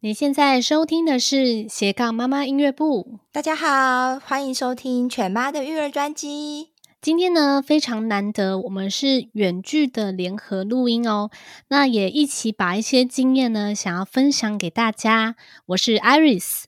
[0.00, 3.18] 你现在收听的是斜杠妈妈音乐部。
[3.32, 6.68] 大家好，欢迎收听犬妈的育儿专辑。
[7.00, 11.30] 今天呢，非常难得，我们是远距的联合录音哦。
[11.68, 15.34] 那也一起把一些经验呢，想要分享给大家。
[15.68, 16.64] 我是 Iris，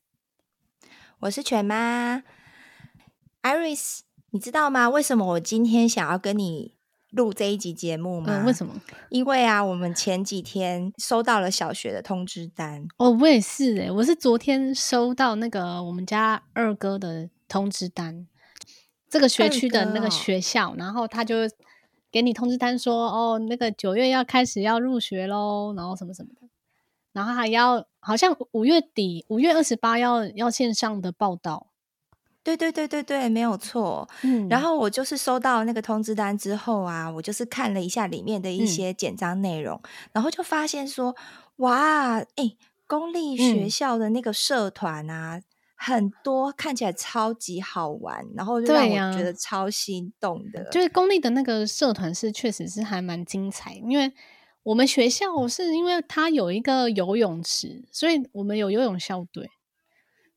[1.20, 2.22] 我是犬妈。
[3.42, 3.98] Iris，
[4.30, 4.88] 你知道吗？
[4.88, 6.77] 为什么我今天想要跟你
[7.10, 8.26] 录这一集节目吗？
[8.28, 8.74] 嗯，为什么？
[9.08, 12.86] 因为啊，我们前几天收到了小学的通知单。
[12.98, 18.26] 哦，我也是诶，我是昨天收到那个我们家二哥的通知单，
[19.08, 21.36] 这个学区的那个学校，然后他就
[22.10, 26.46] 给你通知单说，哦，那个九月要开始要入学喽，然后什么什么的，
[27.12, 31.68] 然后还要好像五月底五月二十八要要线上的报到。
[32.56, 34.08] 对对对对对，没有错。
[34.22, 41.14] 嗯，然后我就是收到那个通知单之后啊，我就是看了一下里面的一些简章内容，嗯、然后就发现说，
[41.56, 45.42] 哇，哎，公立学校的那个社团啊，嗯、
[45.76, 50.60] 很多看起来超级好玩，然后就让我觉得超心动的。
[50.60, 54.10] 啊、就是公立的那个社团是确实是还蛮精彩，因为
[54.62, 59.48] 我们学校是因为它有一个游泳池，所以我们有游泳校队。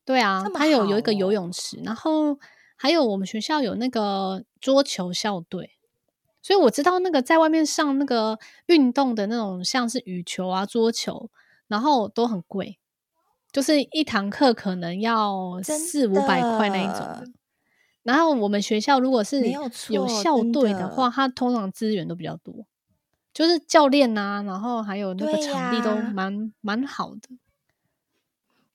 [0.04, 2.38] 对啊，它有有一个游泳池，然后
[2.76, 5.78] 还有我们学校有那个桌球校队，
[6.42, 11.30] 所以我知道那个在外面上那个运动的那种，像是羽球啊、桌球，
[11.68, 12.78] 然后都很贵，
[13.52, 17.24] 就是一堂课可能要四五百块那一种的。
[18.02, 19.48] 然后我们学校如果是
[19.88, 22.66] 有校队的话，它通常资源都比较多，
[23.32, 27.28] 就是教练啊，然后还有那个场地都蛮蛮好的。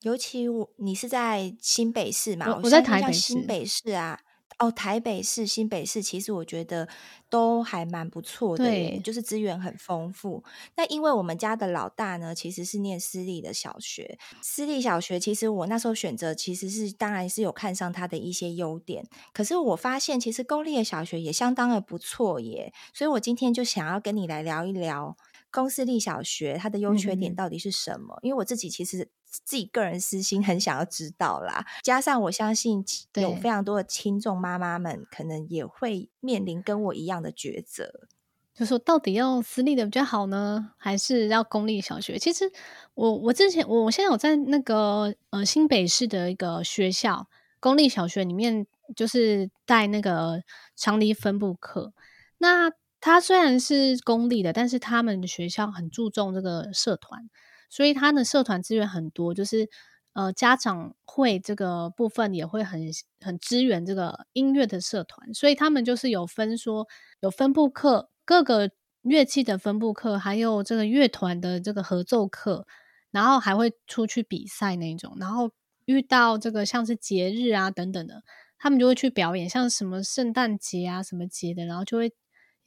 [0.07, 2.47] 尤其我你是在新北市嘛？
[2.47, 3.19] 我，我在台北市。
[3.19, 4.17] 新北市啊，
[4.57, 6.87] 哦，台北市、新北市，其实我觉得
[7.29, 10.45] 都还蛮不错的，对，就是资源很丰富。
[10.77, 25.17] 那因为我们家的老大呢，其实是念私立的小学，私立小学其实我那时候选择其实是当然是有看上他的一些优点，可是我发现其实公立的小学也相当的不错耶，所以我今天就想要跟你来聊一聊
[25.51, 29.09] 公私立小学它的优缺点到底是什么，嗯，因为我自己其实。
[29.29, 32.83] 自己个人私心很想要知道啦，加上我相信
[33.15, 38.07] 有非常多的听众妈妈们可能也会面临跟我一样的抉择，
[38.55, 42.17] 就说到底要私立的比较好呢，还是要公立小学？
[42.17, 42.51] 其实
[42.95, 47.27] 我我之前我我现在有在那个呃新北市的一个学校
[47.59, 50.41] 公立小学里面，就是带那个
[50.75, 51.93] 长离分布课。
[52.39, 57.29] 那它虽然是公立的，但是他们的学校很注重这个社团。
[57.69, 59.69] 所以他的社团资源很多，就是
[60.13, 62.81] 呃家长会这个部分也会很
[63.19, 66.87] 很支援这个音乐的社团，所以他们就是有分说
[67.19, 72.65] 有分部课，各个乐器的分部课，还有这个乐团的这个合奏课，
[73.11, 75.51] 然后还会出去比赛那种，然后
[75.85, 78.23] 遇到这个像是节日啊等等的，
[78.57, 82.13] 他们就会去表演，像什么圣诞节啊什么节的，然后就会。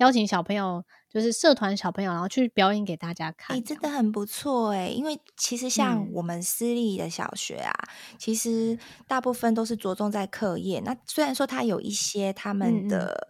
[0.01, 3.57] 邀请小朋友，就是社团小朋友，然后去表演给大家看。
[3.57, 7.73] 哎、欸，真的很不错哎，因为其实像我们私立的小学啊，
[8.13, 10.81] 嗯、其实大部分都是着重在课业。
[10.81, 13.29] 那虽然说它有一些他们的。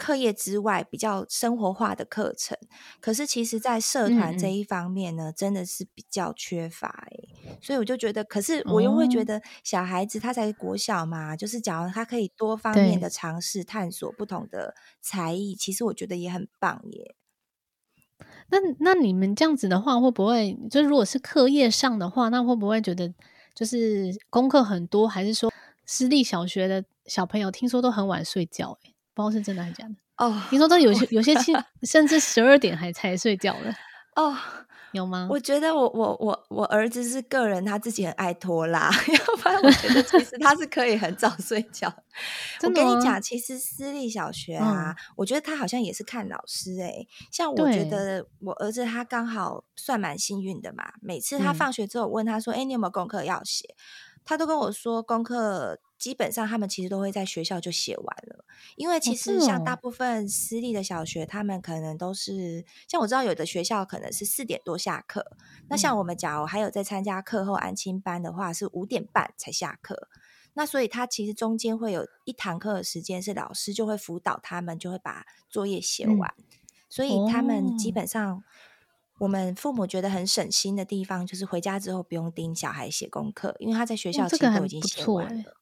[0.00, 2.56] 课业之外比较生活化的课程，
[3.02, 17.14] 可是其实，在社团这一方面呢，嗯、真的是比较缺乏哎，所以我就觉得，可是我又会觉得，小孩子他才国小嘛，哦、就是假如他可以多方面的尝试探索不同的才艺，其实我觉得也很棒耶。
[18.48, 23.12] 那那你们这样子的话，会不会就如果是课业上的话，那会不会觉得
[23.54, 25.52] 就是功课很多，还是说
[25.84, 28.78] 私立小学的小朋友听说都很晚睡觉？
[29.22, 30.42] 不知道是真的还是假的哦。
[30.50, 33.74] 听说都有些有些亲 甚至十二点还才睡觉了
[34.16, 34.36] 哦，
[34.92, 35.28] 有吗？
[35.30, 41.92] 我觉得我我我我儿子是个人他自己很爱拖拉， 要不然我觉得其实他是可以很早睡觉。
[42.62, 47.08] 我跟你讲，其实私立小学啊，嗯、我觉得他好像也是看老师哎、欸。
[47.30, 53.74] 像我觉得我儿子他刚好算蛮幸运的嘛，每次他放学之后我问他说：“哎、嗯欸，你有没有功课要写？”
[54.30, 55.80] 他都跟我说功课。
[55.98, 58.42] 基本上他们其实都会在学校就写完了，
[58.76, 65.36] 因为其实像大部分私立的小学，他们可能都是像我知道有的学校可能是四点多下课，
[65.68, 70.08] 那像我们假如还有在参加课后安亲班的话，是五点半才下课。
[70.54, 76.34] 那所以他其实中间会有一堂课的时间是老师就会辅导他们，就会把作业写完。
[76.88, 78.42] 所以他们基本上
[79.20, 85.56] 我们父母觉得很省心的地方，就是回家之后不用盯小孩写功课，因为他在学校其实都已经写完了。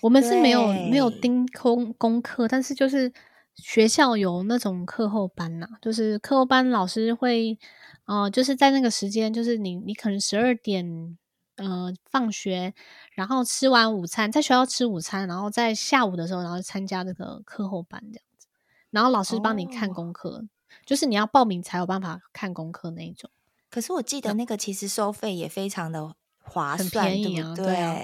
[0.00, 3.12] 我们是没有没有盯功功课，但是就是
[3.54, 7.58] 学校有那种课后班呐、啊，就是课后班老师会，
[8.06, 11.18] 呃，就是在那个时间，就是你你可能十二点
[11.56, 12.72] 呃放学，
[13.14, 18.46] 然后吃完午餐，在学校吃午餐，然后在下午的时候，然后参加这个课后班这样子，
[18.90, 20.48] 然后老师帮你看功课，哦、
[20.84, 23.30] 就是你要报名才有办法看功课那一种。
[23.70, 28.02] 可是我记得那个其实收费也非常的划算，很便宜啊，对，对啊。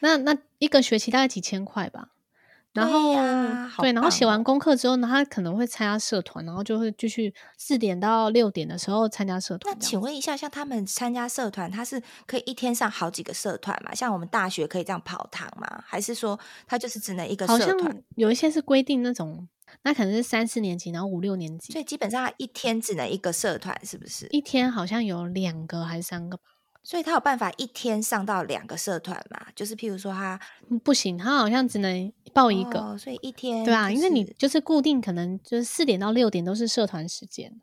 [0.00, 2.10] 那那一个学期大概几千块吧。
[2.74, 9.74] 然后对，啊、对，然后写完功课之后呢，他可能会参加社团，然后就会继续四点到六点的时候参加社团。
[9.74, 13.92] 那请问一下，像他们参加社团，他是可以一天上好几个社团嘛？
[13.94, 15.82] 像我们大学可以这样跑堂吗？
[15.84, 16.38] 还是说
[16.68, 17.78] 他就是只能一个社团？
[17.78, 19.48] 好像有一些是规定那种。
[19.82, 24.26] 那可能是三四年级，然后五六年级，所以基本上他一天只能一个社团，是不是？
[24.30, 26.42] 一天好像有两个还是三个吧？
[26.82, 29.46] 所以他有办法一天上到两个社团嘛？
[29.54, 30.40] 就是譬如说他
[30.82, 37.60] 不行，他好像只能报一个，哦、所以一天、就是、对啊，因为你就是固定，可能就是四点到六点都是社团时间，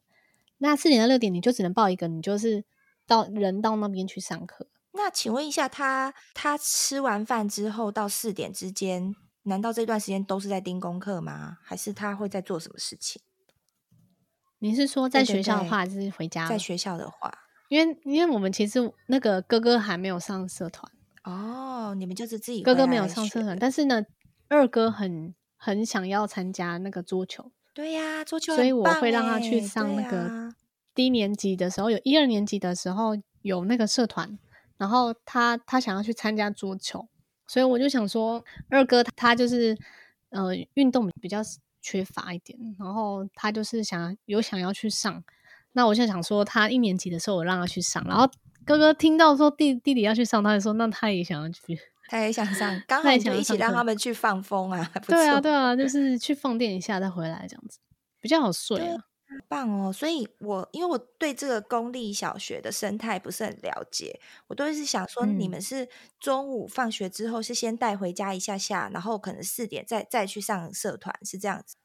[0.60, 2.64] 那四点到六点你就只能报一个，你就是
[3.08, 4.68] 到人到那边去上课。
[4.92, 9.16] 那请问一下他，他他吃完饭之后到四点之间？
[9.48, 11.58] 难道这段时间都是在盯功课吗？
[11.64, 13.22] 还是他会在做什么事情？
[14.60, 16.48] 你是说在学校的话，对对对，还是回家？
[16.48, 17.32] 在学校的话，
[17.70, 20.92] 因为因为我们其实那个哥哥还没有上社团
[21.24, 24.04] 哦，你们就是自己哥哥没有上社团，但是呢，
[24.48, 27.52] 二哥很很想要参加那个桌球。
[27.74, 30.56] 对呀、啊，桌球，所以我会让他去上那个
[30.96, 33.12] 低年级的时候，有一二年级的时候
[33.42, 34.40] 有那个社团，
[34.78, 37.08] 然后他他想要去参加桌球。
[37.48, 39.78] 所以我就想说，二哥他就是
[40.30, 41.40] 呃运动比较
[41.82, 45.24] 缺乏一点，然后他就是想有想要去上，
[45.74, 48.30] 那我现在想说他一年级的时候我让他去上，然后
[48.66, 51.78] 哥哥听到说弟弟弟要去上，他就说那他也想要去，
[52.08, 57.80] 他也想上，刚 好就一起让他们去放风啊， 对啊对啊，就是去放电一下再回来这样子，
[58.20, 59.04] 比较好睡啊。
[59.48, 59.92] 棒哦！
[59.92, 65.88] 所以我因为我对这个公立小学的生态不是很了解，我都是想说，你们是
[66.20, 71.76] 中午放学之后是先带回家一下下，然后可能四点再再去上社团，是这样子？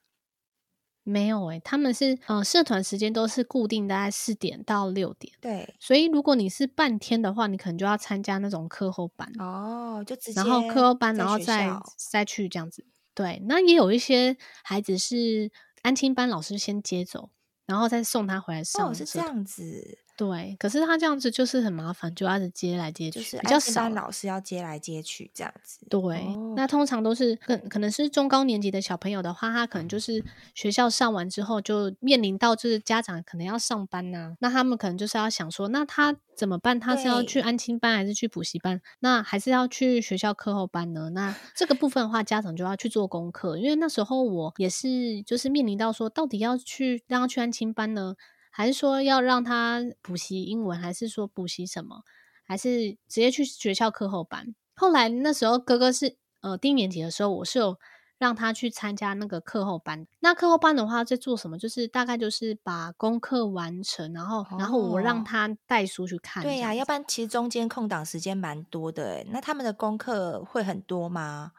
[1.02, 5.32] 没有诶、欸，他们是呃社团时间都是固定，大概四点到六点。
[5.40, 11.70] 对，所以如果你是半天的话，你可能就要参加那种课后班哦，就直接然后课后班，然后再
[12.10, 12.84] 再去这样子。
[13.14, 15.50] 对，那也有一些孩子是
[15.82, 17.30] 安亲班，老师先接走。
[17.66, 18.88] 然后再送他回来上。
[18.88, 19.98] 哦，是这样子。
[20.20, 23.88] 对，可是他这样子就是很麻烦，就要是接来接去，就是比较少。
[23.88, 25.78] 老师要接来接去这样子。
[25.88, 30.22] 对，哦、那通常都是可可能是中高年级的小朋友的话，他可能就是
[30.54, 36.78] 学校上完之后就面临到就是家长可能要上班呐、啊，那他们可能就是要想说，那他怎么办？
[36.78, 38.78] 他是要去安亲班还是去补习班？
[38.98, 41.08] 那还是要去学校课后班呢？
[41.14, 48.16] 那这个部分的话，家长就要去做功课，因为那时候我也是就是面临到说，到底要去让他去安亲班呢？
[48.50, 52.02] 还是说要让他补习英文，还是说补习什么？
[52.44, 54.54] 还是直接去学校课后班？
[54.74, 57.78] 后来那时候哥哥是呃低年级的时候，我是有
[58.18, 60.06] 让他去参加那个课后班。
[60.18, 61.56] 那课后班的话在做什么？
[61.56, 66.42] 就是大概就是把功课完成，然后、哦、然后我让他带书去看。
[66.42, 69.26] 对呀、啊，要不然其实中间空档时间蛮多的诶。
[69.30, 71.52] 那他们的功课会很多吗？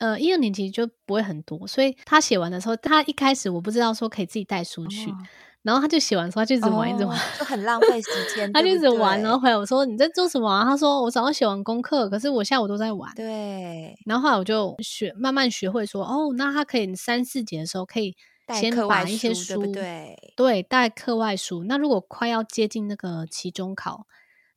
[0.00, 5.16] 呃，一二年级就不会很多，所以他写完的时候，他一开始我不知道说可以自己带书去，哦、
[5.60, 8.50] 然后他就写完之后，他就一直玩，哦、一直玩，就很浪费时间。
[8.54, 10.64] 他就一直玩，然后回来我说你在做什么、啊？
[10.64, 13.12] 他说我早上写完功课，可是我下午都在玩。
[13.14, 18.16] 对，然后后来我就学慢慢学会说，哦，那他可以三四节的时候可以
[18.54, 21.64] 先把一些书，书对对，带课外书。
[21.64, 24.06] 那如果快要接近那个期中考，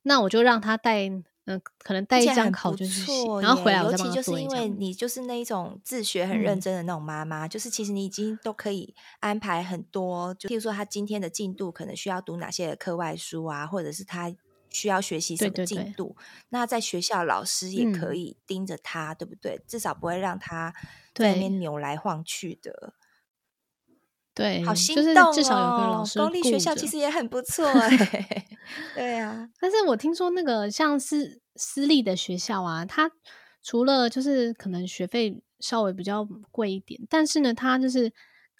[0.03, 1.12] 那我就让他带。
[1.45, 3.83] 嗯，可能带一张考卷去写，然后回来。
[3.83, 14.33] 尤其就是因为你就是那一种自学很认真的那种妈妈，嗯、就是其实你已经都可以安排很多，就譬如说他今天的进度可能需要读哪些课外书啊，或者是他
[14.69, 16.05] 需要学习什么进度。
[16.05, 16.15] 对对对，
[16.50, 19.62] 那在学校老师也可以盯着他，嗯、对不对？
[19.67, 20.73] 至少不会让他
[21.13, 22.93] 在那边扭来晃去的。
[24.35, 25.31] 对，好心动哦！
[25.31, 26.17] 至少有个老师。
[26.19, 28.47] 公立学校其实也很不错哎。
[28.95, 33.11] 对啊，但是我听说那个像是私立的学校啊，它
[33.61, 38.11] 除了就是可能学费稍微比较贵一点，但是呢，它就是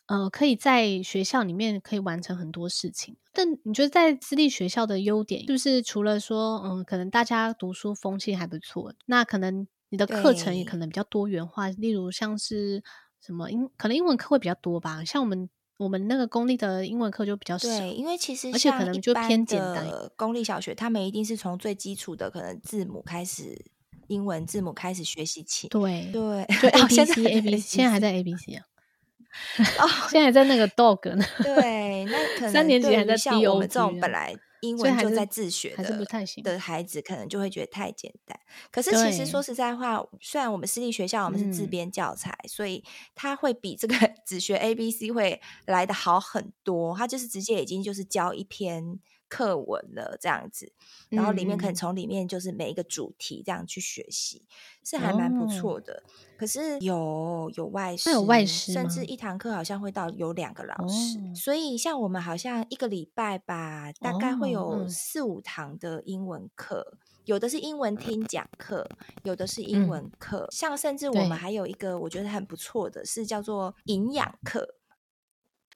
[0.06, 3.18] 呃可以在学校里面可以完成很多事情。
[3.32, 12.84] 但你觉得在私立学校的优点，就是除了说嗯，可能大家读书风气还不错，那可能你的课程也可能比较多元化，例如像是
[13.20, 15.50] 什么英，可能英文课会比较多吧，像我们。
[15.84, 19.86] 我们那个公立的英文课就比较少，对，因为其实而且可能就偏简单。
[20.16, 23.66] 公立小学他们一定是从最基础的可能字母开始，
[24.08, 25.68] 英文字母开始学习起。
[25.68, 28.64] 对对，就 A B C A B C，现在还在 A B C 啊。
[29.80, 31.26] 哦，现在还在那个 dog 呢。
[31.44, 33.68] 对，那可能三年级还在 D O G。
[33.68, 34.34] 这种本来
[34.64, 36.06] 英文就在自学的
[36.42, 38.40] 的孩子，可能就会觉得太简单。
[38.72, 46.96] 可是其实说实在话，虽然我们私立学校我们是自编教材，嗯、所以他会比这个 只学 A B C 会来的好很多。
[46.98, 49.00] 他就是直接已经就是教一篇。
[49.34, 50.72] 课文了这样子，
[51.10, 56.04] 然后里面可能从里面就是每一个主题这样去学习，嗯、是还蛮不错的。
[56.06, 68.88] 哦、可是有有外师，有外师，甚至一堂课好像会到有两个老师，哦、所以像我们好像一个礼拜吧，大概会有四五堂的英文课，有的是英文听讲课，
[69.24, 74.76] 有的是英文课，嗯、像甚至我们还有一个我觉得很不错的是叫做营养课。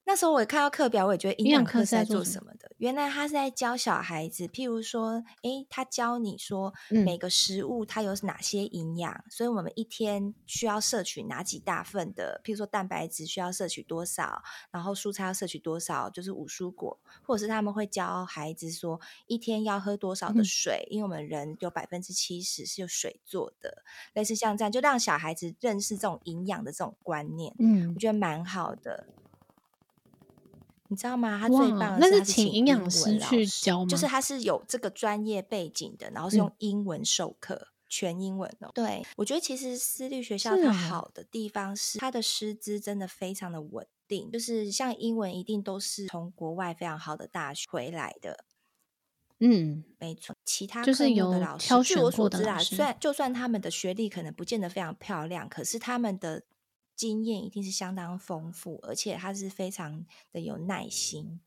[0.08, 2.72] 那时候我看到课表，我也觉得营养课是在做什么的。
[2.78, 23.84] 原来他是在教小孩子，譬如说，诶，他教你说每个食物它有哪些营养，嗯、所以我们一天需要摄取哪几大份的，譬如说蛋白质需要摄取多少，然后蔬菜要摄取多少，就是五蔬果，或者是他们会教孩子说一天要喝多少的水，嗯、因为我们人有百分之七十是由水做的，
[24.14, 27.54] 类似像这样，就让小孩子认识这种营养的这种观念。
[27.60, 29.08] 嗯，我觉得蛮好的。
[30.90, 31.38] 你知道吗？
[31.40, 33.86] 他最棒的是，他是请营养师去教吗？
[33.88, 38.72] 就是他是有这个专业背景的，然后是用英文授课，嗯、全英文哦。
[38.74, 48.46] 对，我觉得其实私立学校它好的地方是它的师资真的非常的稳定，就是像英文一定都是从国外非常好的大学回来的。
[49.40, 50.36] 嗯，没错。
[50.46, 56.44] 其他科目的老师，据我所知啊，虽然就算他们的学历可能不见得非常漂亮，可是他们的。
[56.98, 61.40] 经验一定是相当丰富，而且他是非常的有耐心。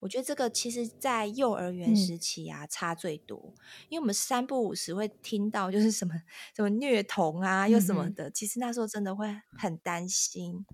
[0.00, 3.54] 我觉得这个其实，在幼儿园时期啊，嗯、差最多，
[3.90, 6.14] 因为我们三不五时会听到就是什么
[6.56, 8.28] 什么虐童啊，又什么的。
[8.28, 10.64] 嗯、其实那时候真的会很担心。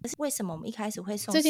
[0.00, 1.42] 但是为什么我们一开始会送私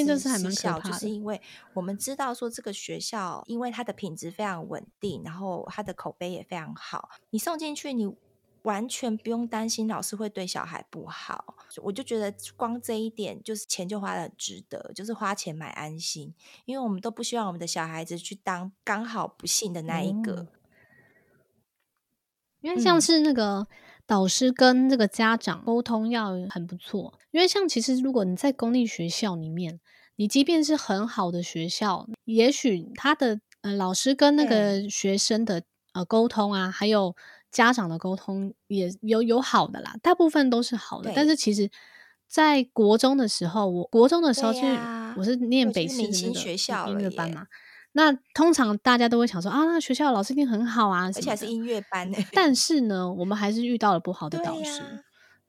[0.53, 0.81] 校？
[0.81, 1.41] 就是因为
[1.75, 7.11] 我们知道说这个学校，因为它的品质非常稳定，然后它的口碑也非常好。
[7.31, 8.17] 你送进去，你。
[8.65, 20.33] 完全不用担心老师会对小孩不好，我就觉得光这一点就是钱就花的很值得，就是花钱买安心，因为我们都不希望我们的小孩子去当刚好不幸的那一个。
[20.37, 20.49] 嗯、
[22.63, 23.67] 因为像是那个
[24.07, 29.79] 导师跟这个家长沟通要很不错，因为像其实如果你在公立学校里面，
[30.17, 37.15] 你即便是很好的学校，也许他的呃老师跟那个学生的呃沟通啊，还有。
[37.55, 41.13] 家长的沟通也有有好的啦，大部分都是好的。
[41.15, 41.71] 但是其实，
[42.27, 47.47] 在国中的时候，我国中的时候是、啊、我是念北师的那个学校音乐班嘛。
[47.93, 52.19] 那通常大家都会想说啊，那学校老师一定很好啊，而且还是音乐班呢。
[52.33, 54.81] 但是呢，我们还是遇到了不好的导师。
[54.83, 54.89] 啊、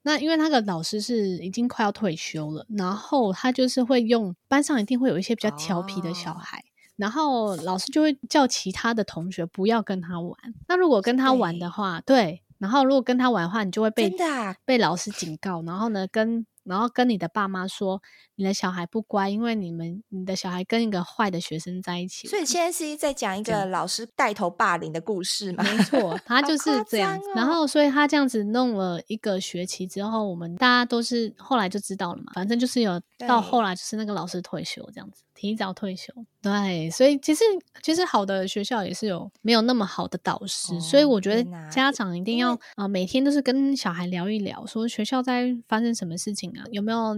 [0.02, 6.58] 那因为那个老师是已经快要退休了，然后他就是会用班上一定会有一些比较调皮的小孩。
[6.58, 6.65] 哦
[6.96, 10.36] 然后老师就会叫其他的同学不要跟他玩。
[10.68, 14.10] 那如果跟他玩的话，对，对，然后如果跟他玩的话，你就会被
[14.64, 15.62] 被老师警告。
[15.62, 18.02] 然后呢，跟然后跟你的爸妈说，
[18.36, 22.28] 你的小孩不乖，因为你们你的小孩跟一个坏的学生在一起。
[22.28, 25.64] 所以现在是在讲一个老师带头霸凌的故事嘛？
[25.64, 32.32] 没错，他就是这样然后，所以他这样子弄了一个学期之后，我们大家都是后来就知道了嘛。
[32.34, 35.22] 反正就是有到后来，就是那个老师退休这样子。
[35.38, 37.44] 提早退休，对，所以其实
[37.82, 47.14] 其实好的学校也是有没有那么好的导师，哦、所以我觉得家长一定要啊、呃，每天都是跟小孩聊一聊，说学校在发生什么事情啊，有没有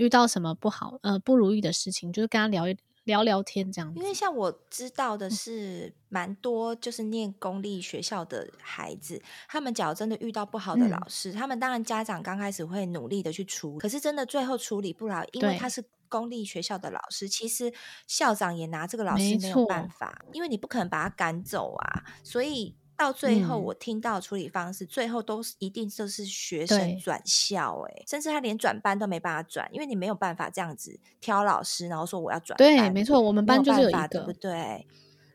[0.00, 4.00] 遇到什么不好呃不如意的事情，就是跟他聊一聊聊天这样子。
[4.00, 15.84] 因为像我知道的是，蛮多就是念公立学校的孩子，嗯、他们假如真的遇到不好的老师，嗯、他们当然家长刚开始会努力的去处理，可是真的最后处理不了，因为他是。
[16.10, 17.72] 公立学校的老师，其实
[18.08, 22.02] 校长也拿这个老师没有办法，因为你不可能把他赶走啊。
[22.24, 32.54] 所以到最后，我听到处理方式，嗯、最后都是一定就是学生转校、欸，哎，甚至他连转班都没办法转，因为你没有办法这样子挑老师，然后说我要转。
[32.58, 34.86] 对，没错，我们班就是有一个，对不对？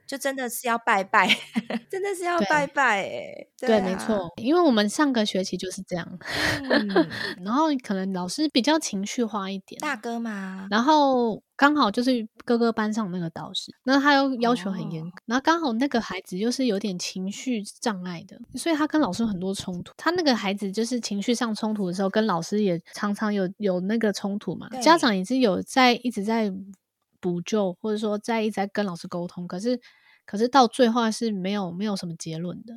[0.05, 1.27] 就真的是要拜拜，
[1.89, 3.47] 真的是要拜拜哎！
[3.57, 6.07] 对，没错，因为我们上个学期就是这样，
[6.69, 6.87] 嗯、
[7.43, 19.93] 然后可能老师比较情绪化一点，大哥嘛，然后刚好就是哥哥班上那个导师，那他又要求很严格，哦、然后刚好那个孩子就是有点情绪障碍的，所以他跟老师很多冲突。
[19.97, 26.53] 他那个孩子就是情绪上冲突的时候，跟老师也常常有有那个冲突嘛，家长也是有在一直在。
[27.21, 29.79] 补救，或者说在一直在跟老师沟通，可是
[30.27, 32.75] 可是到最后是没有没有什么结论的，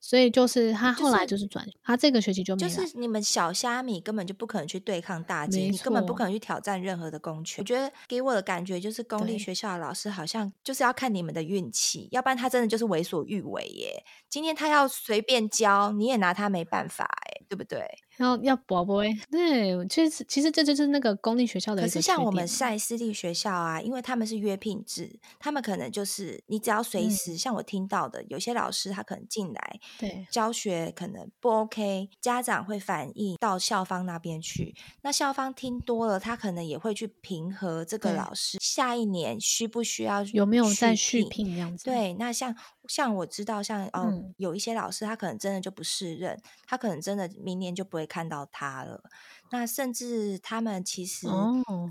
[0.00, 7.62] 所以就是他后来就是转，就是、他这个学期就没就是你们小虾米根本就不可能去对抗大鸡，你根本不可能去挑战任何的公权。
[7.62, 14.04] 我觉得给我的感觉就是公立学校的老师好像就是要看你们的运气，要不然他真的就是为所欲为耶。
[14.28, 17.84] 今天他要随便教，你也拿他没办法哎，对不对？
[18.18, 21.82] 要要博博哎，对，其实其实这就是那个公立学校的。
[21.82, 41.84] 可是像我们在私立学校啊，因为他们是约聘制，他们可能就是你只要随时，嗯、像我听到的，有些老师他可能进来，对，教学可能不 OK，家长会反映到校方那边去，那校方听多了，他可能也会去平和这个老师下一年需不需要有没有再续聘这样子。
[41.84, 42.52] 对，那像
[42.88, 48.08] 像我知道像，像、嗯、哦，有一些老师他可能真的就不适任，他可能真的明年就不会。
[48.08, 49.02] 看到他了，
[49.50, 51.28] 那甚至他们其实，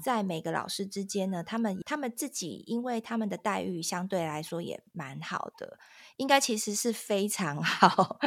[0.04, 5.78] 在每个老师之间呢，他们他们自己，因为他们的待遇相对来说也蛮好的，
[6.16, 8.18] 应该其实是非常 好，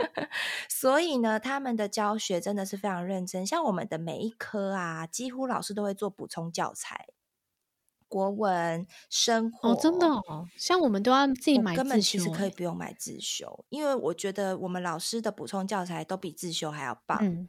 [0.68, 3.44] 所以呢，他们的教学真的是非常认真。
[3.44, 7.08] 像我们的每一科啊，几乎老师都会做补充教材，
[8.10, 17.18] 国文、生活，哦，真的哦，像我们都要自己买自修，根本其实可以不用买自修，因为我觉得我们老师的补充教材都比自修还要棒。
[17.22, 17.48] 嗯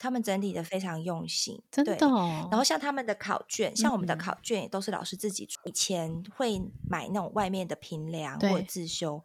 [0.00, 2.46] 他们整理的非常用心，真的哦。
[2.52, 5.58] 然后像他们的考卷，像我们的考卷也都是老师自己出。
[5.64, 9.20] 以前会买那种外面的评量或者自修，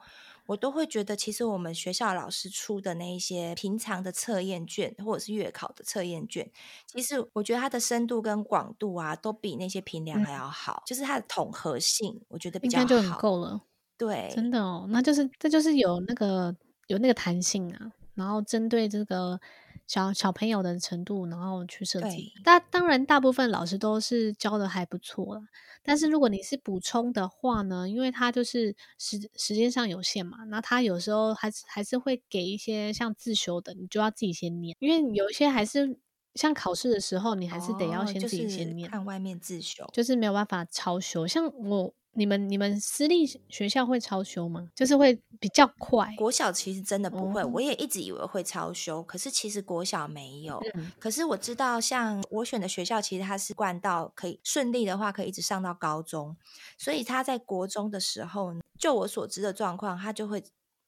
[0.46, 6.50] 我都会觉得其实我们学校老师出的那一些平常的测验卷或者是月考的测验卷，
[6.88, 10.84] 其实我觉得它的深度跟广度啊，都比那些平量还要好。
[10.84, 13.62] 嗯、就是它的统合性，我觉得比较就很够了。
[13.98, 16.56] 对，真的哦，那就是这就是有那个
[16.88, 19.40] 有那个弹性啊，然后针对这个。
[19.88, 22.34] 小小朋友的程度，然后去设计。
[22.44, 25.42] 但当然，大部分老师都是教的还不错了。
[25.84, 34.76] 但是如果你是补充的话呢，因为他就是时时间上有限嘛，那他有时候还是还是会给一些像自修的，你就要自己先念。
[34.80, 36.00] 因为有一些还是
[36.36, 38.88] 像考试的时候，你还是得要先自己先念。
[38.88, 41.28] 哦，就是看外面自修，就是没有办法超修。
[41.28, 41.94] 像我。
[42.16, 44.70] 你们你们私立学校会超修吗？
[44.76, 46.14] 就是会比较快。
[46.16, 50.62] 国小其实真的不会，哦、我也一直以为会超修，可是其实国小没有。
[50.76, 56.38] 嗯、可是我知道，像我选的学校，其实它是贯到可以顺利的话，可以一直上到高中，
[56.78, 60.44] 所以他在国中的时候，就我所知的状况，他就会。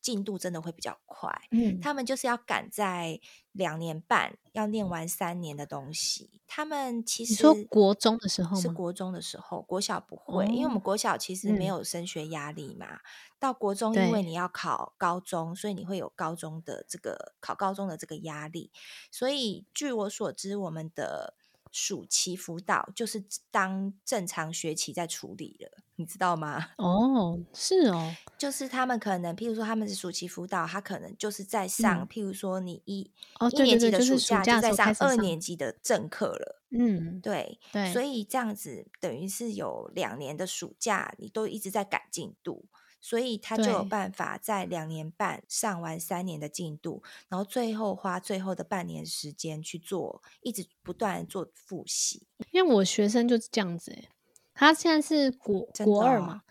[0.06, 3.20] 进度真的会比较快，嗯，他们就是要赶在
[3.54, 6.30] 两年半要念完三年的东西。
[6.46, 12.86] 他们其实你说国中的时候是国中的时候，国小不会，哦，因为我们国小其实没有升学压力嘛。
[12.86, 13.00] 嗯，
[13.40, 18.72] 到国中，因为你要考高中，所以你会有高中的这个考高中的这个压力。
[19.10, 21.34] 所以据我所知，我们的。
[21.76, 26.70] 暑期辅导就是当正常学期在处理了，你知道吗？
[26.80, 33.12] 哦，是哦，就是他们可能，譬如说他们是暑期辅导，他可能就是在上，嗯、譬如说你一、
[33.42, 42.64] 哦、一年级的暑假就在上二年级的正课了，嗯，对对，所以这样子等于是有两年的暑假，你都一直在赶进度。
[43.06, 52.26] 所以他就有办法在两年半上完三年的进度，然后最后花最后的半年时间去做，一直不断做复习。
[52.50, 54.10] 因为我学生就是这样子，欸，
[54.56, 56.42] 他现在是国国二嘛，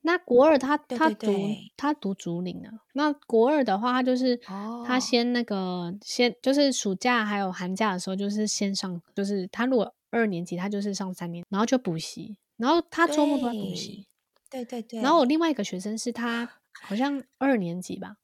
[0.00, 1.32] 那国二他他读
[1.76, 4.36] 他读竹林啊，那国二的话，他就是
[4.84, 14.08] 他先那个，哦，先就是暑假还有寒假的时候，就是先上，就是他如果二年级，他就是上三年，然后就补习，然后他周末都在补习。
[14.50, 16.50] 对对对，然后我另外一个学生是他
[16.82, 18.16] 好像二年级吧，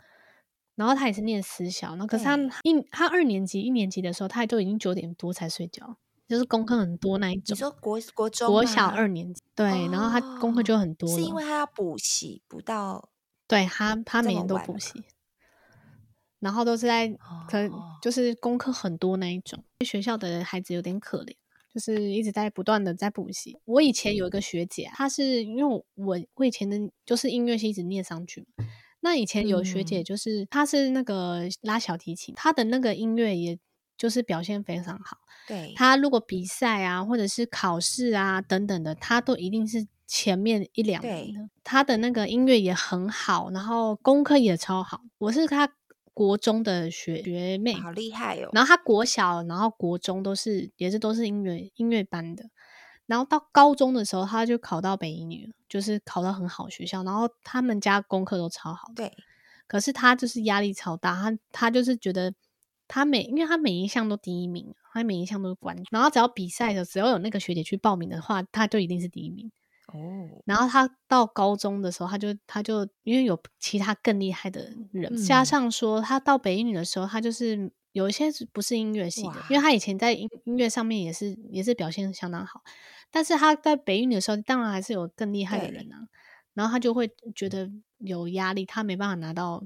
[0.75, 7.55] 然后他也是念私校，那可是他一他二年级一年级的时候，他都已经九点多才睡觉，就是功课很多那一种。
[7.55, 13.09] 你说国国中国小二年级，对，哦，然后他功课就很多，是因为他要补习补到，
[13.47, 15.05] 对他他每年都补习，
[16.41, 17.09] 然后都是在
[17.49, 17.71] 可能
[18.03, 21.35] 就是功课很多那一种，学校的孩子有点可怜。
[21.77, 23.55] 就是一直在不断的在补习。
[23.67, 28.65] 我以前有一个学姐，她是因为我我以前的就是音乐系一直念上去嘛。
[29.01, 33.59] 那以前有学姐，就是她是那个拉小提琴，她的那个音乐也
[33.99, 35.19] 就是表现非常好。
[35.47, 41.51] 对，她如果比赛啊，或者是考试啊等等的，她都一定是前面一两名的。
[41.63, 45.03] 她的那个音乐也很好，然后功课也超好。
[45.19, 45.76] 我是她。
[46.17, 52.49] 国中的学学妹好厉害哦，然后她国小，然后国中都是也是都是音乐音乐班的，
[53.05, 58.91] 然后到高中的时候，她就考到北一女了，就是考到很好学校，然后他们家功课都超好。
[58.97, 59.13] 对，
[59.67, 62.33] 可是她就是压力超大，她她就是觉得
[62.89, 69.53] 她每因为她每一项都第一名，她每一项都是冠军，然后只要比赛的，只要有那个学姐去报名的话，她就一定是第一名。
[69.87, 70.29] 哦。
[70.45, 82.63] 然后他到高中的时候，他就他就因为有其他更厉害的人，嗯、加上说他到北一女的时候，他就是有一些不是音乐系的，因为他以前在音音乐上面也是也是表现相当好，
[83.11, 86.09] 但是他在北一女的时候，当然还是有更厉害的人啊。
[86.55, 89.63] 然后他就会觉得有压力，他没办法拿到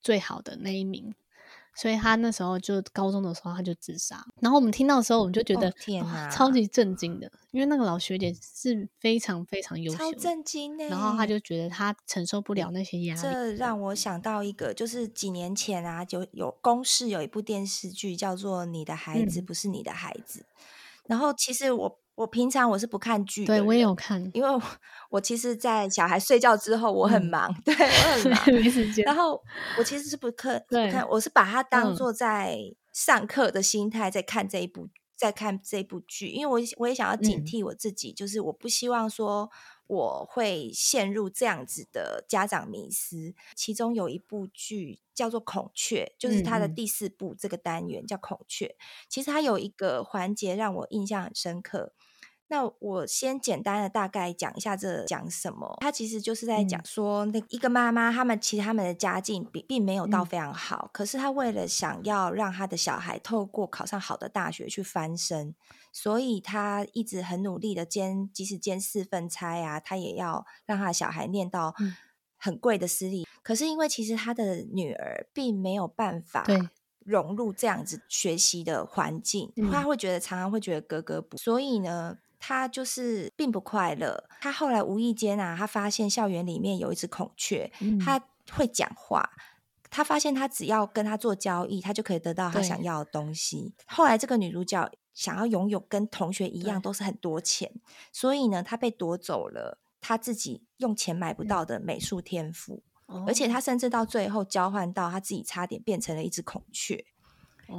[0.00, 1.14] 最好的那一名。
[1.74, 10.84] 所以他那时候就高中的时候他就自杀，然后我们听到的时候我们就觉得、哦、天哪，超级震惊的，因为那个老学姐是非常非常优秀，超震惊呢。
[10.88, 13.20] 然后他就觉得他承受不了那些压力。
[13.20, 20.46] 这让我想到一个，就是几年前啊，就有公视有一部电视剧叫做《你的孩子不是你的孩子》，嗯、
[21.06, 21.99] 然后其实我。
[22.14, 24.62] 我平常我是不看剧的，对我也有看，因为我，
[25.10, 29.04] 我其实，在小孩睡觉之后， 我很忙，嗯、对我很忙，没时间。
[29.04, 29.42] 然后
[29.78, 32.58] 我其实是不看，不看，我是把它当做在
[32.92, 39.50] 上课的心态在看这一部，在看这部剧，因为我我也想要警惕我自己，嗯、就是我不希望说。
[39.90, 48.66] 我会陷入这样子的家长迷思，其中有一部剧叫做《孔雀》，就是它的第四部这个单元叫《孔雀》。
[49.08, 51.92] 其实它有一个环节让我印象很深刻。
[52.50, 55.78] 那我先简单的大概讲一下这讲什么。
[55.80, 65.54] 他其实就是在讲说，那一个妈妈，他们其实他们的家境并并没有到非常好，可是他为了想要让他的小孩透过考上好的大学去翻身，
[65.92, 71.72] 所以他一直很努力的兼，即使兼四份差啊，他也要让他的小孩念到
[72.36, 73.24] 很贵的私立。
[73.44, 76.44] 可是因为其实他的女儿并没有办法
[76.98, 82.18] 融入这样子学习的环境，他会觉得常常会觉得格格不，所以呢。
[82.40, 84.24] 他就是并不快乐。
[84.40, 89.30] 他后来无意间啊，他发现校园里面有一只孔雀，嗯、他会讲话。
[89.92, 93.74] 他发现他只要跟他做交易，他就可以得到他想要的东西。
[93.86, 97.72] 后来这个女主角想要拥有跟同学一样，都是很多钱，
[98.12, 107.04] 所以呢，他被夺走了他自己用钱买不到的美术天赋，嗯、而且他甚至到最后交换到他自己差点变成了一只孔雀。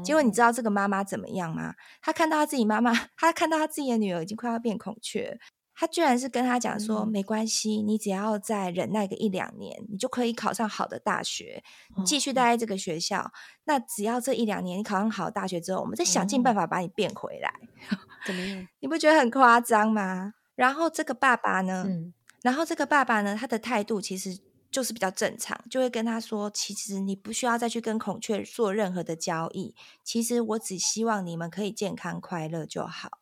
[0.03, 1.75] 结果你知道这个妈妈怎么样吗？
[2.01, 5.37] 她看到她自己妈妈，她看到她自己的女儿已经快要变孔雀，
[5.75, 11.63] 她居然是跟她讲说：“嗯、没关系，你只要再忍耐个一两年，你就可以考上好的大学，
[11.97, 13.19] 你继续待在这个学校。
[13.19, 13.31] 嗯、
[13.65, 17.53] 那只要这一两年你考上好的大学之后，我们再想尽办法把你变回来。
[17.91, 18.67] 嗯”怎么样？
[18.79, 20.33] 你不觉得很夸张吗？
[20.55, 21.83] 然后这个爸爸呢？
[21.87, 23.35] 嗯、然后这个爸爸呢？
[23.39, 24.39] 他的态度其实。
[24.71, 29.75] 就是比较正常，就会跟他说：“其实你不需要再去跟孔雀做任何的交易。
[30.03, 33.19] 其实我只希望你们可以健康快乐就好。”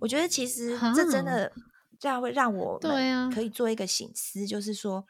[0.00, 1.52] 我觉得其实这真的
[1.98, 5.06] 这样会让我们可以做一个醒思，就是说，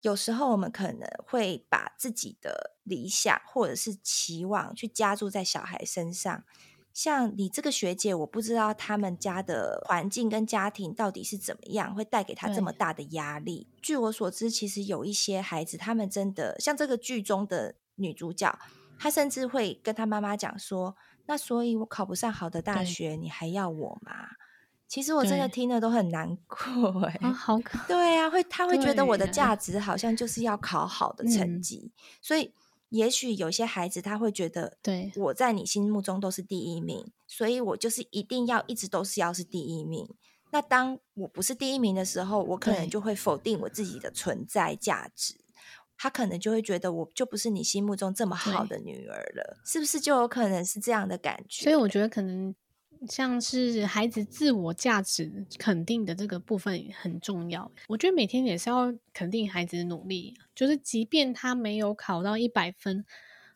[0.00, 6.44] 有时候我们可能会把自己的理想或者是期望去加注在小孩身上。
[6.98, 13.68] 像你这个学姐，我不知道他们家的环境跟家庭到底是怎么样，会带给她这么大的压力。
[13.80, 18.58] 据我所知，其实有一些孩子，他们真的像这个剧中的女主角，
[18.98, 24.30] 她甚至会跟她妈妈讲说：“那所以我考不上好的大学，你还要我吗？”
[24.88, 32.52] 其实我真的听了都很难过，欸，哎，好可对啊，会他会觉得我的价值好像就是要考好的成绩，所以。
[32.90, 40.08] 也许有些孩子他会觉得，对，我在你心目中都是第一名，所以我就是一定要一直都是要是第一名。
[40.50, 45.34] 那当我不是第一名的时候，我可能就会否定我自己的存在价值。
[45.96, 50.00] 他可能就会觉得我就不是你心目中这么好的女儿了，是不是？
[50.00, 51.64] 就有可能是这样的感觉。
[51.64, 52.54] 所以我觉得可能。
[53.06, 63.04] 像是孩子自我价值肯定的这个部分很重要，我觉得每天也是要肯定孩子的努力，就是即便他没有考到一百分，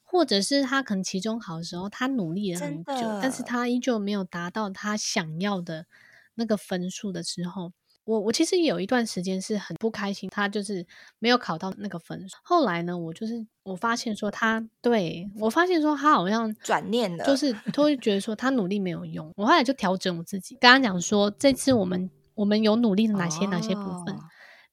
[0.04, 5.86] 或者是他可能期中考的时候他努力了很久，但是他依旧没有达到他想要的
[6.34, 7.72] 那个分数的时候。
[8.04, 10.84] 我我其实有一段时间是很不开心，他就是
[11.20, 12.36] 没有考到那个分数。
[12.42, 19.32] 后来呢，我就是我发现说他对我发现说他好像转念了，就是他会觉得说他努力没有用。
[19.36, 24.24] 我后来就调整我自己，跟他讲说这次我们我们有努力的哪些哪些部分，哦、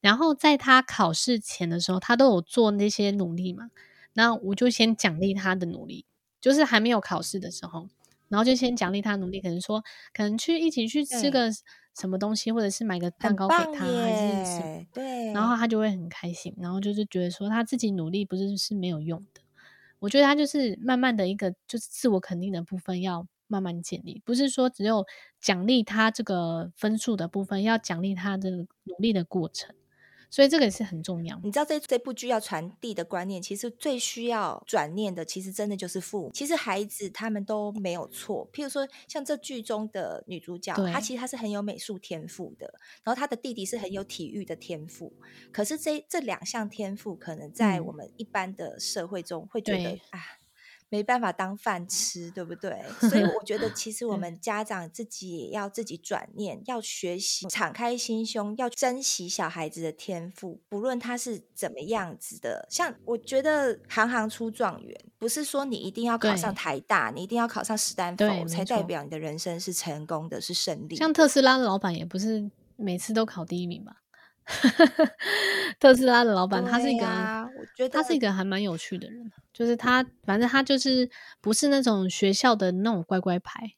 [0.02, 3.70] 然后在他考试前的时候，他都有做那些努力嘛，
[4.14, 6.06] 那我就先奖励他的努力，
[6.42, 7.88] 就是还没有考试的时候，
[8.28, 11.52] 然后就先奖励他努力，可能说可能去一起去吃个。
[11.98, 14.86] 什么东西，或者是买个蛋糕给他，还是什么？
[14.94, 19.42] 对，然后他就会很开心，然后就是觉得说他自己努力不是是没有用的。
[20.00, 25.06] 我觉得他就是慢慢的一个就是自我肯定的部分要慢慢建立，不是说只有
[25.42, 29.76] 奖励他这个分数的部分，要奖励他这个努力的过程。
[30.30, 31.40] 所以这个也是很重要。
[31.44, 36.32] 你知道这这部剧要传递的观念，其实最需要转念的，其实真的就是父母。
[36.34, 38.48] 其实孩子他们都没有错。
[38.54, 45.14] 譬如说，像这剧中的女主角，她其实她是很有美术天赋的，然后她的弟弟是很有体育的天赋。
[45.52, 50.39] 可是这这两项天赋，可能在我们一般的社会中会觉得啊。
[50.90, 52.84] 没办法当饭吃，对不对？
[53.00, 62.68] 所以我觉得，其实我们家长自己也要自己转念，要学习敞开心胸，要珍惜小孩子的天赋，不论他是怎么样子的。
[62.70, 70.96] 像我觉得，行行出状元，不是说你一定要考上台大，你一定要考上史丹佛，才代表你的人生是成功的，是胜利。
[70.96, 73.98] 像特斯拉的老板也不是每次都考第一名吧？
[75.80, 77.06] 特斯拉的老板，他是一个，
[77.60, 79.32] 我觉得他是一个还蛮有趣的人。
[79.54, 81.10] 就是他，反正他就是
[81.42, 83.74] 不是那种学校的那种乖乖牌，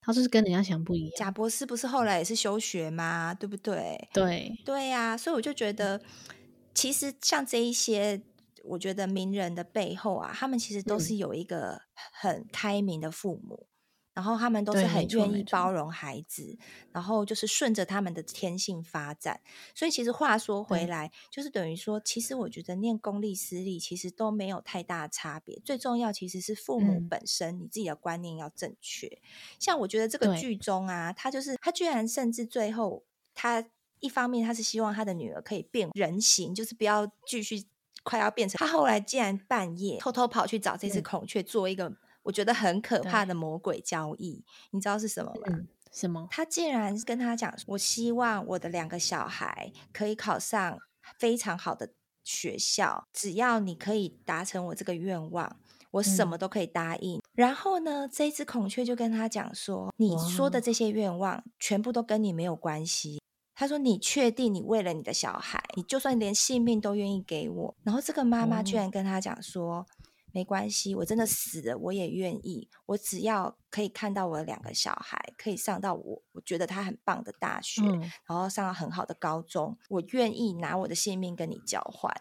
[0.00, 1.12] 他就是跟人家想不一样。
[1.16, 3.34] 贾博士不是后来也是休学吗？
[3.34, 4.08] 对不对？
[4.14, 6.00] 对对呀、啊，所以我就觉得，
[6.74, 8.22] 其实像这一些，
[8.64, 13.66] 我觉得名人的背后啊，他们其实都是有一个很开明的父母。
[14.14, 16.58] 嗯然后他们都是很愿意包容孩子，
[16.92, 19.40] 然后就是顺着他们的天性发展。
[19.74, 25.58] 所以其实话说回来，就是等于说，其实我觉得念公立私立其实都没有太大的差别。
[25.64, 29.06] 最重要其实是父母本身，你自己的观念要正确。
[29.06, 29.20] 嗯、
[29.58, 33.64] 像我觉得这个剧中啊，他就是他居然甚至最后，他
[34.00, 37.64] 一方面他是希望他的女儿可以变人形，就是不要继续
[38.02, 38.58] 快要变成。
[38.58, 41.96] 他后来竟然半夜偷偷跑去找这只孔雀做一个。
[42.22, 45.42] 我觉得很可怕的魔鬼交易，你知道是什么吗？
[45.46, 46.28] 嗯，什么？
[46.30, 50.78] 他竟然跟他讲：“我希望我的两个小孩可以考上
[51.18, 55.56] 非常好的学校，只要你可以达成我这个愿望，
[55.92, 57.18] 我什么都可以答应。
[57.18, 63.20] 嗯”然后呢，这只孔雀就跟他讲说：“你说的这些愿望全部都跟你没有关系。”
[63.56, 69.86] 他说：“你确定你为了你的小孩，你就算连性命都愿意给我？”然后这个妈妈居然跟他讲说。
[70.32, 72.68] 没关系，我真的死了，我也愿意。
[72.86, 82.14] 我只要可以看到我的两个小孩可以上到我我觉得他很棒的大学，嗯，然后上到很好的高中，我愿意拿我的性命跟你交换。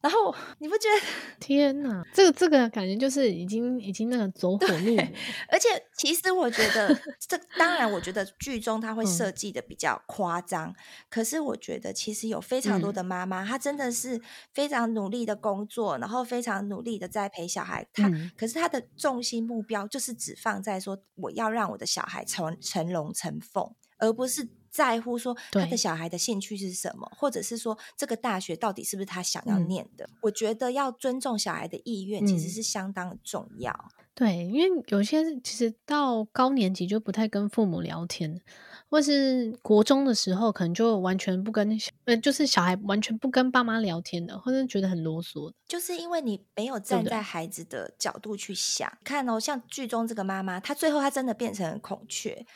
[0.00, 1.06] 然后你不觉得？
[1.38, 5.04] 天哪，这个这个感觉就是已经已经那个走火入魔。
[5.48, 10.74] 而且其实我觉得，这当然我觉得剧中他会设计的比较夸张，嗯，
[11.08, 14.20] 可是我觉得其实有非常多的妈妈，她，嗯，真的是
[14.52, 17.86] 非常努力的工作，然后非常努力的在陪小孩。
[17.92, 24.48] 她，嗯，可是她的重心目标就是只放在说，我要让我的小孩成成龙成凤，而不是。
[24.70, 30.04] 在乎说他的小孩的兴趣是什么，或者是说这个大学到底是不是他想要念的？
[30.04, 33.72] 嗯、我觉得要尊重小孩的意愿，其实是相当重要。
[33.98, 38.40] 嗯、对，因为有些其实到高年级就不太跟父母聊天，
[38.88, 48.88] 或是国中的时候可能就完全不跟小，呃，就是小孩完全不跟爸妈聊天的，或者觉得很啰嗦的，就是因为你没有站在孩子的角度去想。
[48.88, 52.46] 对对，看哦，像剧中这个妈妈，她最后她真的变成孔雀，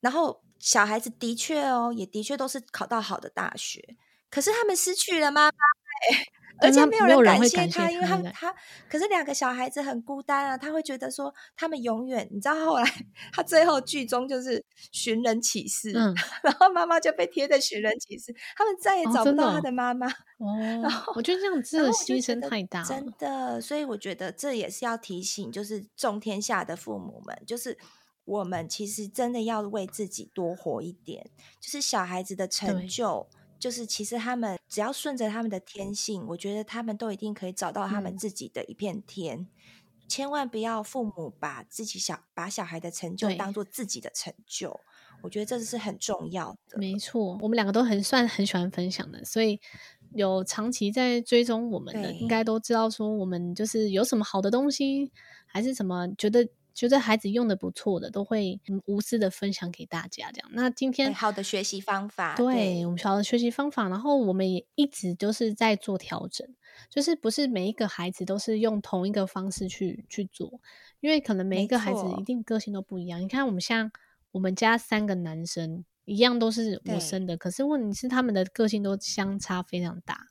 [0.00, 0.42] 然后。
[0.62, 3.96] 小孩子的确哦，也的确都是考到好的大学，
[4.30, 5.52] 可是他们失去了妈妈，
[6.60, 8.54] 而且没有人感谢他，因为他他，
[8.88, 12.84] 可是两个小孩子很孤单啊，他会觉得说他们永远，你知道后来
[13.32, 20.56] 他最后剧中就是寻人启事，嗯， 然后妈妈就被贴在寻人启事，他们再也找不到他的妈妈哦。
[20.80, 27.76] 然后我觉得这样子的牺牲太大，真的，所以我觉得这也是要提醒，就是众天下的父母们，就是。
[28.24, 33.26] 我们其实真的要为自己多活一点，就是小孩子的成就，
[33.58, 39.40] 就是其实他们只要顺着他们的天性，我觉得他们都一定可以找到他们自己的一片天。
[39.40, 39.48] 嗯、
[40.08, 44.78] 千万不要父母把自己小把小孩的成就当做自己的成就，
[45.22, 46.78] 我觉得这是很重要的。
[46.78, 49.60] 没错，我们两个都很算很喜欢分享的，所以
[50.14, 55.10] 有长期在追踪我们的，应该都知道说我们就是有什么好的东西，
[55.46, 56.48] 还是什么觉得。
[56.74, 60.30] 觉得孩子用的不错的，都会无私的分享给大家。
[60.32, 66.48] 这样，那今天好的学习方法，对，对我们好的学习方法，然后我们也一直都是在做调整，
[66.88, 70.60] 就是不是每一个孩子都是用同一个方式去去做，
[71.00, 73.20] 因为可能每一个孩子一定个性都不一样。
[73.20, 73.92] 你看，我们像
[74.30, 80.28] 我们家三个男生一样都是我生的，可是问题是他们的个性都相差非常大，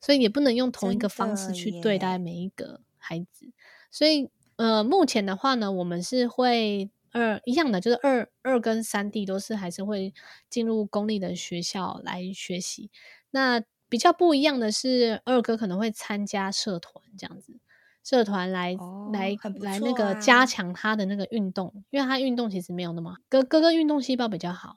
[0.00, 3.52] 所以也不能用同一个方式去对待每一个孩子，
[3.90, 4.28] 所以。
[4.56, 10.14] 呃，目前的话呢，我们是会二一样的，就是二二跟三弟都是还是会
[10.48, 12.90] 进入公立的学校来学习。
[13.30, 17.58] 那比较不一样的是，二哥可能会参加社团这样子，
[18.02, 24.76] 社团来、哦、来、啊、来那个加强他的那个运动，因为他运动其实没有那么，哥哥哥运动细胞比较好，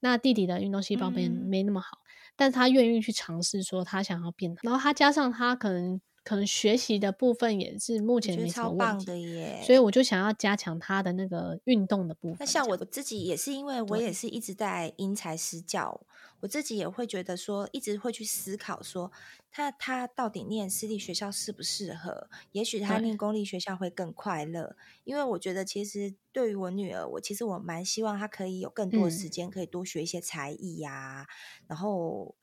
[0.00, 1.98] 那弟弟的运动细胞没没那么好。
[2.02, 2.06] 嗯
[2.38, 6.00] 但他愿意去尝试，说他想要变，然后他加上他可能。
[6.24, 12.36] 可能学习的部分也是目前没什么问题，超棒的耶，所以我就想要加强他的那个运动的部分。
[12.40, 16.00] 那像我自己也是，因为我也是一直在因材施教，
[16.40, 19.10] 我自己也会觉得说，一直会去思考说，
[19.50, 22.28] 他他到底念私立学校适不适合？
[22.52, 31.26] 也许他念公立学校会更快乐，因为我觉得其实对于我女儿，我其实我蛮希望她可以有更多的时间，可以多学一些才艺呀、啊
[31.62, 32.36] 嗯，然后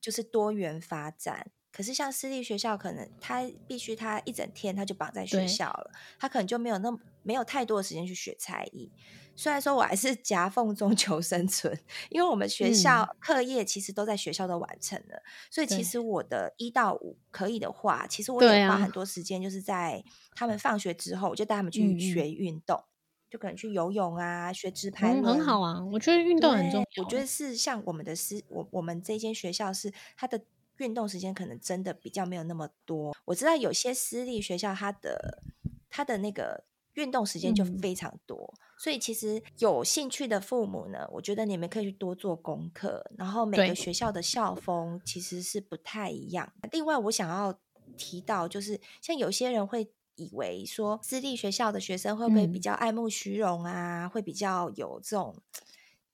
[0.00, 1.50] 就是多元发展。
[1.72, 8.90] 可是像私立学校，可能他必须他一整天他就绑在学校了，他可能就没有那么没有太多的时间去学才艺。
[9.36, 11.78] 虽然说我还是夹缝中 求生存，
[12.10, 20.04] 因为我们学校课业其实都在学校都完成了，嗯、所以其实我的一到五可以的话，其实我也花很多时间，就是在
[20.34, 22.84] 他们放学之后，我就带他们去学运动、嗯，
[23.30, 25.82] 就可能去游泳啊，学直排轮、嗯，很好啊。
[25.90, 27.04] 我觉得运动很重要。
[27.04, 30.42] 我觉得是像我们的私，我我们这间学校是它的。
[30.80, 33.14] 运动时间可能真的比较没有那么多。
[33.26, 35.42] 我知道有些私立学校，它的
[35.88, 36.64] 它的那个
[36.94, 43.04] 运动时间就非常多，嗯，所以其实有兴趣的父母呢，我觉得你们可以去多做功课。
[43.16, 46.52] 然后每个学校的校风其实是不太一样。
[46.72, 47.58] 另外，我想要
[47.96, 55.36] 提到，就是像有些人会以为说，私立学校的学生会不会比较爱慕虚荣啊，嗯，会比较有这种。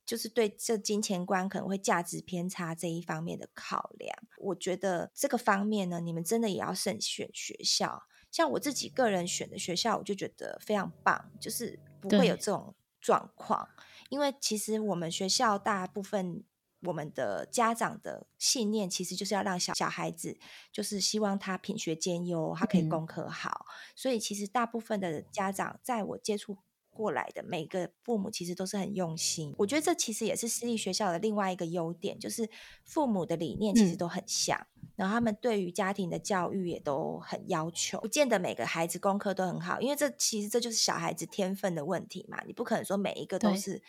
[0.07, 8.05] 就是对这金钱观可能会价值偏差这一方面的考量，我觉得这个方面呢，你们真的也要慎选学校。
[8.31, 13.69] 像我自己个人选的学校，我就觉得非常棒，就是不会有这种状况。
[14.09, 16.45] 因为其实我们学校大部分
[16.83, 20.39] 我们的家长的信念，其实就是要让小小孩子，
[20.71, 23.67] 就是希望他品学兼优，他可以功课好。
[23.69, 23.73] 嗯。
[23.97, 26.59] 所以其实大部分的家长，在我接触。
[26.97, 32.49] 过来的每个父母其实都是很用心，我觉得这其实也是私立学校的另外一个优点，就是
[32.85, 43.83] 父母的理念其实都很像，嗯、然后他们对于家庭的教育也都很要求，不见得每个孩子功课都很好，因为这其实这就是小孩子天分的问题嘛，你不可能说每一个都是，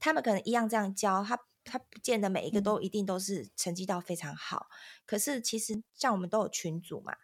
[0.00, 7.14] 他们可能一样这样教他，他不见得每一个都一定都是成绩到非常好，嗯、可是其实像我们都有群组嘛。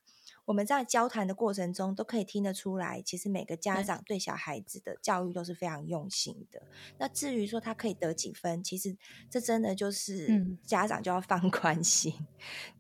[0.44, 6.62] 我们在交谈的过程中，都可以听得出来，其实每个家长对小孩子的教育都是非常用心的。
[6.98, 8.96] 那至于说他可以得几分，其实
[9.28, 12.14] 这真的就是家长就要放 宽心。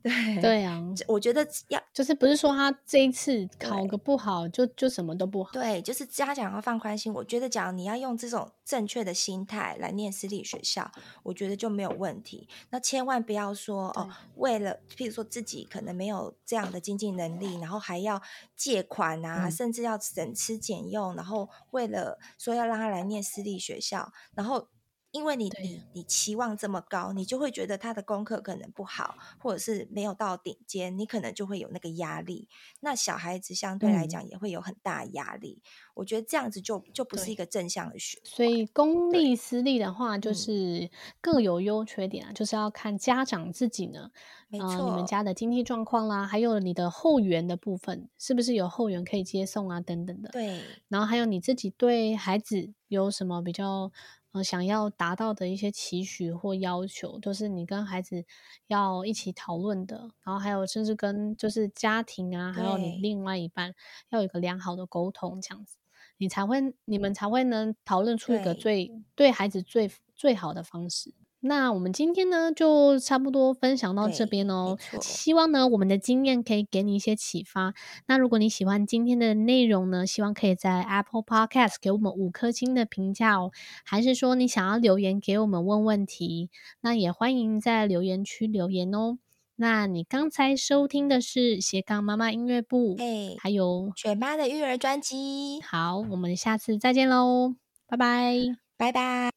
[0.02, 5.50] 嗯、对对啊，我觉得要就是不是说他这一次考个不好就就什么都不好。
[5.52, 7.12] 对，就是家长要放宽心。
[7.12, 10.90] 我觉得，假如你要用这种正确的心态来念私立学校，
[11.22, 12.48] 我觉得就没有问题。
[12.70, 17.60] 那千万不要说哦，为了譬如说自己可能没有这样的经济能力。
[17.60, 18.20] 然后还要
[18.56, 24.68] 借款啊，甚至要省吃俭用，嗯，然后为了说要让他来念私立学校，然后。
[25.12, 32.48] 因为你你你期望这么高，你就会觉得他的功课可能不好，或者是没有到顶尖，你可能就会有那个压力。
[32.80, 35.60] 那小孩子相对来讲也会有很大压力。
[35.62, 38.18] 嗯、我觉得这样子就就不是一个正向的学。
[38.24, 44.10] 所以公立私立的话，就是各有优缺点啊，嗯、就是要看家长自己呢，
[44.48, 50.30] 没错、呃，你们家的经济状况啦，还有你的后援的部分，是不是有后援可以接送啊，等等的。
[50.30, 50.62] 对。
[50.88, 53.92] 然后还有你自己对孩子有什么比较？
[54.32, 58.24] 呃，想要达到的一些期许或要求，就是你跟孩子
[58.66, 60.10] 要一起讨论的。
[60.24, 63.74] 然后还有，甚至跟就是家庭啊，还有你另外一半
[64.10, 65.76] 要有一个良好的沟通，这样子，
[66.16, 71.12] 你才会，你们才会能讨论出一个最对，对孩子最最好的方式。
[71.44, 74.78] 那我们今天呢，就差不多分享到这边哦。
[75.00, 77.74] 希望呢，我们的经验可以给你一些启发。
[78.06, 83.50] 那如果你喜欢今天的内容呢，希望可以在 Apple Podcast 给我们五颗星的评价哦。
[83.84, 86.48] 还是说你想要留言给我们问问题，
[86.80, 89.18] 那也欢迎在留言区留言哦。
[89.56, 95.60] 那你刚才收听的是斜杠妈妈音乐部，哎，还有雪妈的育儿专辑。
[95.60, 97.56] 好，我们下次再见喽，
[97.88, 98.36] 拜拜，
[98.76, 99.32] 拜拜。